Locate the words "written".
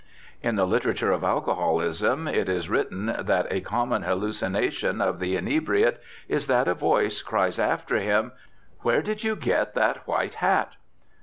2.71-3.05